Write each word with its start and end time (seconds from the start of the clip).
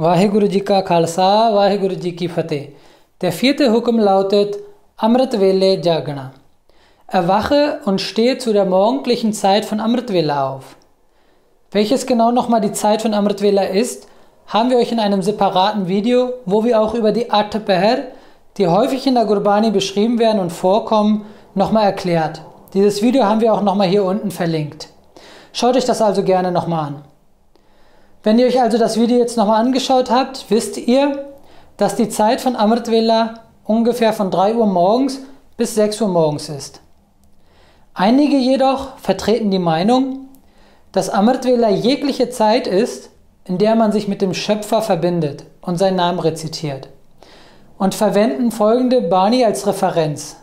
Vaheguru 0.00 0.48
Ji 0.48 0.60
ka 0.60 0.80
Khalsa, 0.80 1.52
Vaheguru 1.52 1.94
Ji 1.94 2.12
ki 2.12 2.28
Fateh. 2.28 2.68
Der 3.20 3.32
vierte 3.32 3.70
Hukum 3.70 3.98
lautet 3.98 4.56
Amrit 4.96 5.38
Vele 5.38 5.78
Jagana. 5.78 6.32
Erwache 7.06 7.80
und 7.84 8.00
stehe 8.00 8.38
zu 8.38 8.54
der 8.54 8.64
morgendlichen 8.64 9.34
Zeit 9.34 9.66
von 9.66 9.78
Amrit 9.78 10.10
Vela 10.10 10.54
auf. 10.54 10.76
Welches 11.70 12.06
genau 12.06 12.30
nochmal 12.30 12.62
die 12.62 12.72
Zeit 12.72 13.02
von 13.02 13.12
Amrit 13.12 13.42
Vela 13.42 13.64
ist, 13.64 14.08
haben 14.46 14.70
wir 14.70 14.78
euch 14.78 14.90
in 14.90 15.00
einem 15.00 15.20
separaten 15.20 15.86
Video, 15.86 16.32
wo 16.46 16.64
wir 16.64 16.80
auch 16.80 16.94
über 16.94 17.12
die 17.12 17.30
Atpeher, 17.30 18.04
die 18.56 18.68
häufig 18.68 19.06
in 19.06 19.16
der 19.16 19.26
Gurbani 19.26 19.70
beschrieben 19.70 20.18
werden 20.18 20.40
und 20.40 20.48
vorkommen, 20.48 21.26
nochmal 21.54 21.84
erklärt. 21.84 22.40
Dieses 22.72 23.02
Video 23.02 23.24
haben 23.24 23.42
wir 23.42 23.52
auch 23.52 23.60
nochmal 23.60 23.88
hier 23.88 24.04
unten 24.04 24.30
verlinkt. 24.30 24.88
Schaut 25.52 25.76
euch 25.76 25.84
das 25.84 26.00
also 26.00 26.22
gerne 26.22 26.50
nochmal 26.50 26.86
an. 26.86 27.09
Wenn 28.22 28.38
ihr 28.38 28.46
euch 28.46 28.60
also 28.60 28.76
das 28.76 28.98
Video 28.98 29.18
jetzt 29.18 29.38
nochmal 29.38 29.60
angeschaut 29.60 30.10
habt, 30.10 30.46
wisst 30.50 30.76
ihr, 30.76 31.26
dass 31.78 31.96
die 31.96 32.10
Zeit 32.10 32.42
von 32.42 32.54
Amrit 32.54 32.90
Vela 32.90 33.44
ungefähr 33.64 34.12
von 34.12 34.30
3 34.30 34.56
Uhr 34.56 34.66
morgens 34.66 35.20
bis 35.56 35.74
6 35.74 36.02
Uhr 36.02 36.08
morgens 36.08 36.50
ist. 36.50 36.80
Einige 37.94 38.36
jedoch 38.36 38.98
vertreten 38.98 39.50
die 39.50 39.58
Meinung, 39.58 40.28
dass 40.92 41.08
Amrit 41.08 41.46
Vela 41.46 41.70
jegliche 41.70 42.28
Zeit 42.28 42.66
ist, 42.66 43.10
in 43.46 43.56
der 43.56 43.74
man 43.74 43.90
sich 43.90 44.06
mit 44.06 44.20
dem 44.20 44.34
Schöpfer 44.34 44.82
verbindet 44.82 45.44
und 45.62 45.78
seinen 45.78 45.96
Namen 45.96 46.18
rezitiert 46.18 46.88
und 47.78 47.94
verwenden 47.94 48.50
folgende 48.50 49.00
Bani 49.00 49.46
als 49.46 49.66
Referenz. 49.66 50.36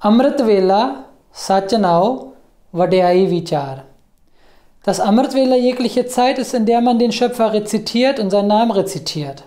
Amrit 0.00 0.46
Vela 0.46 1.04
Satyanau 1.30 2.32
Vadeyai 2.72 3.30
Vichar. 3.30 3.84
Das 4.86 5.00
Amrit 5.00 5.34
Vela 5.34 5.56
jegliche 5.56 6.06
Zeit 6.06 6.38
ist, 6.38 6.54
in 6.54 6.64
der 6.64 6.80
man 6.80 7.00
den 7.00 7.10
Schöpfer 7.10 7.52
rezitiert 7.52 8.20
und 8.20 8.30
seinen 8.30 8.46
Namen 8.46 8.70
rezitiert. 8.70 9.42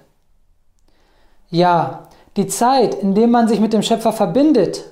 Ja, 1.49 2.09
die 2.35 2.47
Zeit, 2.47 2.93
in 2.95 3.15
der 3.15 3.27
man 3.27 3.47
sich 3.47 3.61
mit 3.61 3.71
dem 3.71 3.81
Schöpfer 3.81 4.11
verbindet, 4.11 4.83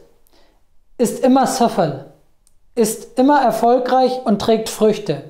ist 0.97 1.21
immer 1.21 1.47
Safal, 1.47 2.13
ist 2.75 3.19
immer 3.19 3.41
erfolgreich 3.41 4.21
und 4.23 4.41
trägt 4.41 4.69
Früchte. 4.69 5.23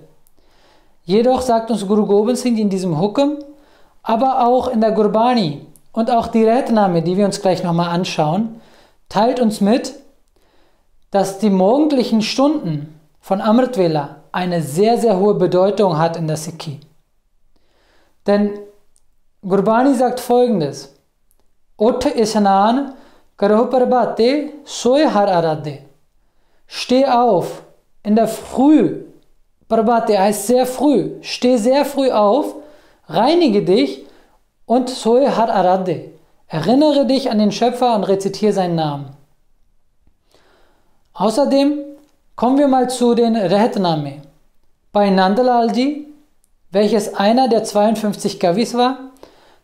Jedoch 1.03 1.41
sagt 1.41 1.71
uns 1.71 1.87
Guru 1.87 2.05
Gobind 2.05 2.37
Singh 2.37 2.61
in 2.61 2.69
diesem 2.69 3.01
Hukum, 3.01 3.39
aber 4.03 4.45
auch 4.45 4.67
in 4.67 4.81
der 4.81 4.91
Gurbani 4.91 5.65
und 5.93 6.11
auch 6.11 6.27
die 6.27 6.45
Redname, 6.45 7.01
die 7.01 7.17
wir 7.17 7.25
uns 7.25 7.41
gleich 7.41 7.63
nochmal 7.63 7.89
anschauen, 7.89 8.61
teilt 9.09 9.39
uns 9.39 9.61
mit, 9.61 9.95
dass 11.09 11.39
die 11.39 11.49
morgendlichen 11.49 12.21
Stunden 12.21 12.99
von 13.19 13.41
Amrit 13.41 13.79
Vela 13.79 14.16
eine 14.31 14.61
sehr, 14.61 14.97
sehr 14.97 15.17
hohe 15.17 15.35
Bedeutung 15.35 15.97
hat 15.97 16.17
in 16.17 16.27
der 16.27 16.37
Sikhi. 16.37 16.79
Denn 18.25 18.59
Gurbani 19.41 19.93
sagt 19.93 20.19
folgendes: 20.19 20.93
Ut 21.77 22.05
isnan 22.05 22.93
parbate 23.37 24.49
soe 24.65 25.13
har. 25.13 25.57
Steh 26.67 27.05
auf 27.05 27.63
in 28.03 28.15
der 28.15 28.27
Früh. 28.27 29.03
Parbate 29.69 30.17
heißt 30.17 30.47
sehr 30.47 30.65
früh. 30.65 31.15
Steh 31.21 31.57
sehr 31.57 31.85
früh 31.85 32.09
auf, 32.09 32.55
reinige 33.07 33.63
dich 33.63 34.05
und 34.65 34.89
soe 34.89 35.35
har. 35.35 35.85
Erinnere 36.47 37.05
dich 37.05 37.29
an 37.29 37.39
den 37.39 37.51
Schöpfer 37.51 37.95
und 37.95 38.05
rezitiere 38.05 38.53
seinen 38.53 38.75
Namen. 38.75 39.09
Außerdem 41.13 41.79
kommen 42.37 42.59
wir 42.59 42.67
mal 42.67 42.87
zu 42.87 43.15
den 43.15 43.35
Rehetname. 43.35 44.21
Bei 44.93 45.09
Nandalalji, 45.09 46.05
welches 46.71 47.15
einer 47.15 47.47
der 47.49 47.63
52 47.63 48.39
Kavis 48.39 48.75
war, 48.75 49.11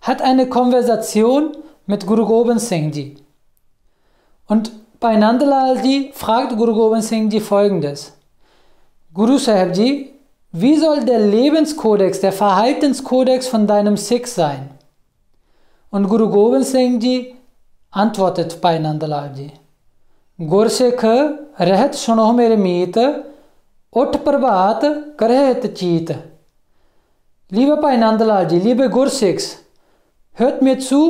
hat 0.01 0.23
eine 0.23 0.49
Konversation 0.49 1.55
mit 1.85 2.07
Guru 2.07 2.25
Gobind 2.25 2.59
Singh 2.59 2.91
Ji. 2.95 3.15
Und 4.47 4.71
bei 4.99 5.15
Nandalalji 5.15 6.11
fragt 6.13 6.57
Guru 6.57 6.73
Gobind 6.73 7.03
Singh 7.03 7.31
Ji 7.31 7.41
folgendes. 7.41 8.13
Guru 9.13 9.37
Sahib 9.37 9.75
Ji, 9.75 10.13
wie 10.51 10.75
soll 10.75 11.05
der 11.05 11.19
Lebenskodex, 11.19 12.21
der 12.21 12.31
Verhaltenskodex 12.31 13.47
von 13.47 13.67
deinem 13.67 13.97
Sikh 13.97 14.27
sein? 14.27 14.71
Und 15.91 16.09
Guru 16.09 16.27
Gobind 16.27 16.65
Singh 16.65 16.99
Ji 17.05 17.35
antwortet 17.91 18.59
bei 18.61 18.79
Nandalalji. 18.79 19.51
ਗੁਰਸਿੱਖ 20.47 21.05
ਰਹਿਤ 21.61 21.95
ਸੁਣੋ 21.95 22.31
ਮੇਰੇ 22.31 22.55
ਮੀਤ 22.55 22.97
ਉੱਠ 23.93 24.17
ਪ੍ਰਭਾਤ 24.17 24.85
ਕਰਹਿਤ 25.17 25.67
ਚੀਤ 25.67 26.11
Lieber 27.55 27.77
Pai 27.81 27.97
Nandalaji, 27.97 28.57
liebe 28.57 28.89
Gursikhs, 28.89 29.59
hört 30.31 30.63
mir 30.63 30.79
zu 30.79 31.01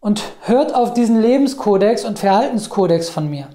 und 0.00 0.22
hört 0.40 0.74
auf 0.74 0.92
diesen 0.92 1.22
Lebenskodex 1.22 2.04
und 2.04 2.18
Verhaltenskodex 2.18 3.10
von 3.10 3.30
mir. 3.30 3.46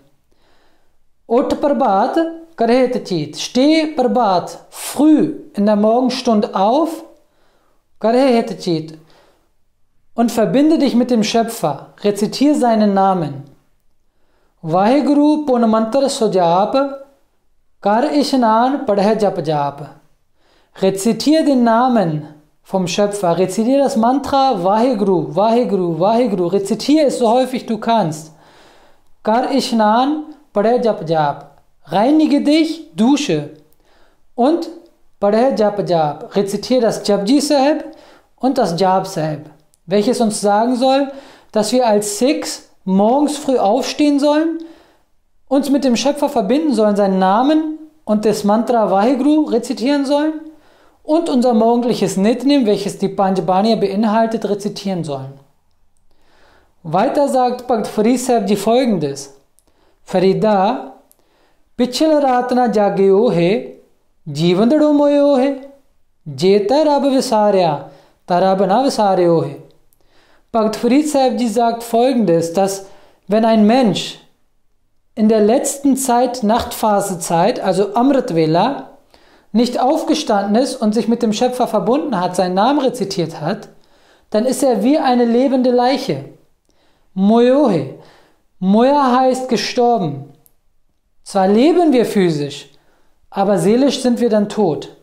Ut 1.27 1.59
Prabhat 1.59 2.17
Karhetetit, 2.55 3.35
steh 3.37 3.87
Prabhat 3.87 4.59
früh 4.69 5.41
in 5.53 5.65
der 5.65 5.75
Morgenstunde 5.75 6.55
auf, 6.55 7.03
Karhetetit, 7.99 8.97
und 10.15 10.31
verbinde 10.31 10.77
dich 10.77 10.95
mit 10.95 11.11
dem 11.11 11.23
Schöpfer, 11.23 11.87
rezitiere 12.03 12.55
seinen 12.55 12.93
Namen. 12.93 13.43
Waheguru 14.64 15.44
ਪੁਨ 15.46 15.66
ਮੰਤਰ 15.66 16.08
ਸੁਜਾਪ 16.08 16.76
ਕਰ 17.82 18.08
ਇਸ਼ਨਾਨ 18.12 18.76
ਪੜ੍ਹੈ 18.76 19.14
ਜਪ 19.14 19.40
ਜਾਪ 19.40 19.82
Rezitiere 20.80 21.44
den 21.44 21.64
Namen 21.64 22.28
vom 22.62 22.86
Schöpfer, 22.86 23.36
rezitiere 23.36 23.78
das 23.78 23.96
Mantra 23.96 24.62
Vaheguru, 24.62 25.34
Vaheguru, 25.34 25.98
Vaheguru, 25.98 26.46
rezitiere 26.46 27.06
es 27.06 27.18
so 27.18 27.28
häufig 27.28 27.66
du 27.66 27.78
kannst. 27.78 28.32
Kar 29.24 29.50
Ishnan 29.50 30.22
Padhe 30.52 30.80
Jap 30.80 31.08
Jap, 31.08 31.58
reinige 31.86 32.42
dich, 32.42 32.94
dusche 32.94 33.50
und 34.36 34.68
Padhe 35.18 35.54
Jap 35.58 35.88
Jap, 35.88 36.36
rezitiere 36.36 36.82
das 36.82 37.06
Japji 37.06 37.40
Sahib 37.40 37.84
und 38.36 38.56
das 38.56 38.78
Jap 38.80 39.08
Sahib, 39.08 39.46
welches 39.86 40.20
uns 40.20 40.40
sagen 40.40 40.76
soll, 40.76 41.10
dass 41.50 41.72
wir 41.72 41.84
als 41.84 42.18
Sikhs 42.20 42.68
morgens 42.83 43.37
früh 43.37 43.57
aufstehen 43.57 44.19
sollen, 44.19 44.59
uns 45.47 45.69
mit 45.69 45.83
dem 45.83 45.95
Schöpfer 45.95 46.29
verbinden 46.29 46.73
sollen, 46.73 46.95
seinen 46.95 47.19
Namen 47.19 47.79
und 48.05 48.25
das 48.25 48.43
Mantra 48.43 48.89
Vaheguru 48.89 49.43
rezitieren 49.45 50.05
sollen 50.05 50.41
und 51.03 51.29
unser 51.29 51.53
morgendliches 51.53 52.17
Nitnim, 52.17 52.65
welches 52.65 52.97
die 52.97 53.09
Panjabaniya 53.09 53.75
beinhaltet, 53.75 54.47
rezitieren 54.49 55.03
sollen. 55.03 55.33
Weiter 56.83 57.27
sagt 57.27 57.67
Bhakt 57.67 57.87
Farisab 57.87 58.45
die 58.47 58.57
folgendes: 58.57 59.33
Farida, 60.03 60.95
Pichal 61.77 62.19
Ratna 62.25 62.71
Jagyohe, 62.71 63.79
Jivandado 64.25 64.91
Moyohe, 64.91 65.61
Jetarab 66.25 67.03
Visarya, 67.03 67.89
Tarabana 68.27 68.83
Visaryohe. 68.83 69.62
Bhaktivinoda 70.53 71.07
Sahib 71.07 71.37
die 71.39 71.47
sagt 71.47 71.81
folgendes, 71.81 72.53
dass 72.53 72.85
wenn 73.27 73.43
ein 73.43 73.65
Mensch 73.65 74.19
in 75.15 75.27
der 75.27 75.41
letzten 75.41 75.97
Zeit, 75.97 76.43
Nachtphasezeit, 76.43 77.59
also 77.59 77.95
Amritvela, 77.95 78.99
nicht 79.51 79.79
aufgestanden 79.79 80.61
ist 80.61 80.75
und 80.75 80.93
sich 80.93 81.07
mit 81.07 81.23
dem 81.23 81.33
Schöpfer 81.33 81.67
verbunden 81.67 82.19
hat, 82.19 82.35
seinen 82.35 82.53
Namen 82.53 82.79
rezitiert 82.79 83.41
hat, 83.41 83.69
dann 84.29 84.45
ist 84.45 84.61
er 84.61 84.83
wie 84.83 84.99
eine 84.99 85.25
lebende 85.25 85.71
Leiche. 85.71 86.25
Moyohe. 87.15 87.95
Moya 88.59 89.19
heißt 89.19 89.49
gestorben. 89.49 90.33
Zwar 91.23 91.47
leben 91.47 91.93
wir 91.93 92.05
physisch, 92.05 92.69
aber 93.31 93.57
seelisch 93.57 94.03
sind 94.03 94.19
wir 94.19 94.29
dann 94.29 94.49
tot. 94.49 94.97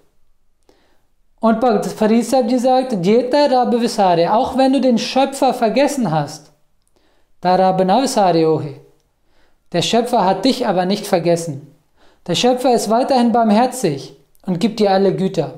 Und 1.40 1.62
Farid 1.62 2.26
Sabji 2.26 2.58
sagt, 2.58 3.04
Jeta 3.04 3.46
Rabbe 3.46 3.80
Visare, 3.80 4.32
auch 4.32 4.58
wenn 4.58 4.74
du 4.74 4.80
den 4.80 4.98
Schöpfer 4.98 5.54
vergessen 5.54 6.10
hast, 6.10 6.52
da 7.40 7.54
Rabbe 7.54 7.84
Ohe. 8.46 8.74
Der 9.72 9.82
Schöpfer 9.82 10.24
hat 10.24 10.44
dich 10.44 10.66
aber 10.66 10.84
nicht 10.84 11.06
vergessen. 11.06 11.74
Der 12.26 12.34
Schöpfer 12.34 12.74
ist 12.74 12.90
weiterhin 12.90 13.32
barmherzig 13.32 14.16
und 14.44 14.60
gibt 14.60 14.80
dir 14.80 14.90
alle 14.90 15.14
Güter. 15.14 15.54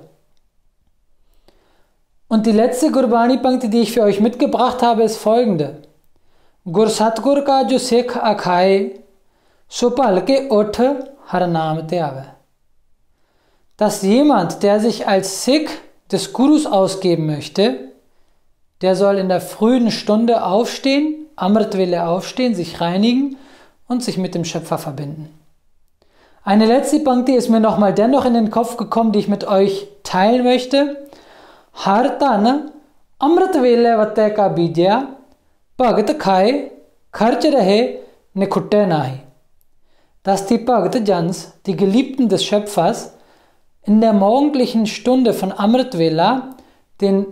Und 2.29 2.47
die 2.47 2.53
letzte 2.53 2.93
Gurbani-Punkte, 2.93 3.69
die 3.69 3.81
ich 3.81 3.93
für 3.93 4.03
euch 4.03 4.21
mitgebracht 4.21 4.83
habe, 4.83 5.03
ist 5.03 5.17
folgende. 5.17 5.83
Gur 6.65 6.89
Satgur 6.89 7.43
ka 7.45 7.67
jo 7.67 7.79
Sikh 7.79 8.17
akhaye, 8.17 9.01
so 9.69 9.91
palke 9.91 10.49
uth 10.49 10.79
har 11.27 11.47
naam 11.49 11.89
te 11.89 11.99
aave 12.05 12.32
dass 13.83 14.03
jemand, 14.03 14.63
der 14.63 14.79
sich 14.79 15.09
als 15.09 15.45
Sikh 15.45 15.69
des 16.13 16.33
Gurus 16.33 16.67
ausgeben 16.67 17.27
möchte, 17.27 17.91
der 18.81 18.95
soll 18.95 19.19
in 19.19 19.29
der 19.29 19.41
frühen 19.41 19.91
Stunde 19.91 20.45
aufstehen, 20.45 21.27
Amrit 21.35 21.75
aufstehen, 21.97 22.55
sich 22.55 22.81
reinigen 22.81 23.39
und 23.89 24.05
sich 24.05 24.19
mit 24.19 24.37
dem 24.37 24.45
Schöpfer 24.45 24.79
verbinden. 24.79 25.37
Eine 26.45 26.67
letzte 26.67 27.01
Punkte 27.01 27.33
ist 27.33 27.49
mir 27.49 27.59
nochmal 27.59 27.93
dennoch 27.93 28.25
in 28.25 28.35
den 28.35 28.53
Kopf 28.53 28.77
gekommen, 28.77 29.11
die 29.11 29.19
ich 29.19 29.27
mit 29.27 29.49
euch 29.49 29.89
teilen 30.05 30.45
möchte. 30.45 31.09
Hartan 31.75 32.71
Amrit 33.19 33.57
Vateka 33.57 34.47
Bidya 34.51 35.09
Bhagat 35.77 36.21
Khai 36.21 36.71
Kharch 37.11 37.45
Nekutte 38.35 38.87
Nahi. 38.87 39.19
Dass 40.23 40.47
die 40.47 40.59
Bhagat 40.59 41.09
Jans, 41.09 41.55
die 41.67 41.75
Geliebten 41.75 42.29
des 42.29 42.45
Schöpfers, 42.45 43.15
in 43.85 44.01
der 44.01 44.13
morgendlichen 44.13 44.87
Stunde 44.87 45.35
von 45.35 45.53
Amrit 45.53 45.99
Vela 45.99 46.57
den 47.01 47.27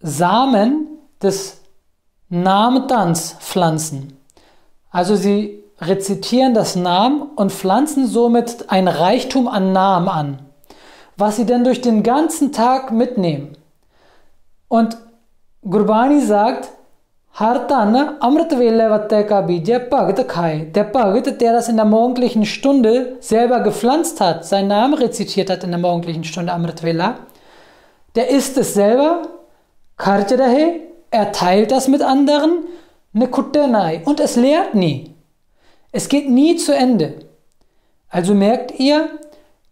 Samen 0.00 0.88
des 1.22 1.60
Nametans 2.28 3.36
pflanzen. 3.38 4.18
Also 4.90 5.16
sie 5.16 5.62
rezitieren 5.80 6.54
das 6.54 6.76
Namen 6.76 7.22
und 7.22 7.52
pflanzen 7.52 8.06
somit 8.06 8.70
ein 8.70 8.88
Reichtum 8.88 9.48
an 9.48 9.72
Namen 9.72 10.08
an, 10.08 10.38
was 11.16 11.36
sie 11.36 11.46
dann 11.46 11.64
durch 11.64 11.80
den 11.80 12.02
ganzen 12.02 12.52
Tag 12.52 12.92
mitnehmen. 12.92 13.56
Und 14.68 14.96
Gurbani 15.62 16.20
sagt, 16.20 16.70
Hartan 17.34 18.18
Amrit 18.20 18.50
ka 19.26 19.40
Bija 19.40 19.78
Bhagt 19.78 20.28
Khai. 20.28 20.66
Der 20.74 20.84
Bhagt, 20.84 21.40
der 21.40 21.52
das 21.54 21.70
in 21.70 21.76
der 21.76 21.86
morgendlichen 21.86 22.44
Stunde 22.44 23.16
selber 23.20 23.60
gepflanzt 23.60 24.20
hat, 24.20 24.44
seinen 24.44 24.68
Namen 24.68 24.92
rezitiert 24.92 25.48
hat 25.48 25.64
in 25.64 25.70
der 25.70 25.80
morgendlichen 25.80 26.24
Stunde 26.24 26.52
Amrit 26.52 26.82
Vela, 26.82 27.20
der 28.16 28.28
isst 28.28 28.58
es 28.58 28.74
selber, 28.74 29.22
Karjadahe, 29.96 30.80
er 31.10 31.32
teilt 31.32 31.70
das 31.70 31.88
mit 31.88 32.02
anderen, 32.02 32.64
ne 33.14 33.28
Kuttenai, 33.28 34.02
und 34.04 34.20
es 34.20 34.36
lehrt 34.36 34.74
nie. 34.74 35.14
Es 35.90 36.10
geht 36.10 36.28
nie 36.28 36.56
zu 36.56 36.74
Ende. 36.74 37.14
Also 38.10 38.34
merkt 38.34 38.78
ihr, 38.78 39.08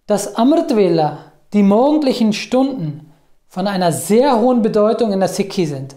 dass 0.07 0.35
Amrit 0.37 0.75
Vela, 0.75 1.19
die 1.53 1.63
morgendlichen 1.63 2.33
Stunden, 2.33 3.13
von 3.49 3.67
einer 3.67 3.93
sehr 3.93 4.41
hohen 4.41 4.63
Bedeutung 4.63 5.13
in 5.13 5.21
der 5.21 5.29
Sikhi 5.29 5.67
sind. 5.67 5.97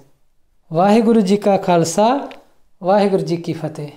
Vaheguru 0.73 1.21
Ji 1.21 1.37
ka 1.37 1.59
Khalsa, 1.59 2.29
Vaheguru 2.81 3.23
Ji 3.23 3.37
ki 3.43 3.53
Fateh. 3.53 3.93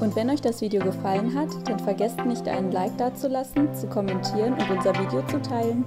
Und 0.00 0.16
wenn 0.16 0.30
euch 0.30 0.40
das 0.40 0.62
Video 0.62 0.82
gefallen 0.82 1.34
hat, 1.34 1.50
dann 1.68 1.78
vergesst 1.78 2.24
nicht 2.24 2.48
einen 2.48 2.72
Like 2.72 2.96
dazulassen, 2.96 3.74
zu 3.74 3.86
kommentieren 3.86 4.54
und 4.54 4.70
unser 4.70 4.94
Video 4.98 5.20
zu 5.26 5.42
teilen. 5.42 5.84